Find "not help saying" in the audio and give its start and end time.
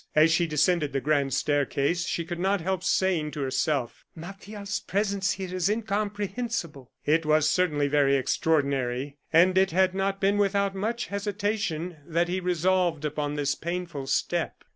2.39-3.29